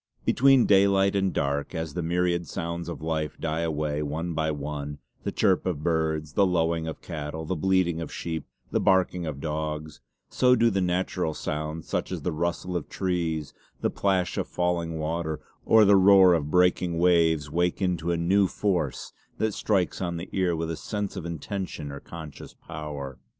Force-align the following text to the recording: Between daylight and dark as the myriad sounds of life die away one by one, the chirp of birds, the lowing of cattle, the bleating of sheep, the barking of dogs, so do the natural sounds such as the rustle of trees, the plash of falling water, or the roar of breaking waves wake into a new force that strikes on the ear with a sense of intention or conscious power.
Between 0.25 0.65
daylight 0.65 1.15
and 1.15 1.31
dark 1.31 1.75
as 1.75 1.93
the 1.93 2.01
myriad 2.01 2.47
sounds 2.47 2.89
of 2.89 3.03
life 3.03 3.37
die 3.39 3.59
away 3.59 4.01
one 4.01 4.33
by 4.33 4.49
one, 4.49 4.97
the 5.25 5.31
chirp 5.31 5.63
of 5.67 5.83
birds, 5.83 6.33
the 6.33 6.43
lowing 6.43 6.87
of 6.87 7.03
cattle, 7.03 7.45
the 7.45 7.55
bleating 7.55 8.01
of 8.01 8.11
sheep, 8.11 8.47
the 8.71 8.79
barking 8.79 9.27
of 9.27 9.39
dogs, 9.39 10.01
so 10.27 10.55
do 10.55 10.71
the 10.71 10.81
natural 10.81 11.35
sounds 11.35 11.87
such 11.87 12.11
as 12.11 12.23
the 12.23 12.31
rustle 12.31 12.75
of 12.75 12.89
trees, 12.89 13.53
the 13.81 13.91
plash 13.91 14.39
of 14.39 14.47
falling 14.47 14.97
water, 14.97 15.39
or 15.67 15.85
the 15.85 15.95
roar 15.97 16.33
of 16.33 16.49
breaking 16.49 16.97
waves 16.97 17.51
wake 17.51 17.79
into 17.79 18.09
a 18.11 18.17
new 18.17 18.47
force 18.47 19.13
that 19.37 19.53
strikes 19.53 20.01
on 20.01 20.17
the 20.17 20.29
ear 20.31 20.55
with 20.55 20.71
a 20.71 20.75
sense 20.77 21.15
of 21.15 21.27
intention 21.27 21.91
or 21.91 21.99
conscious 21.99 22.55
power. 22.55 23.19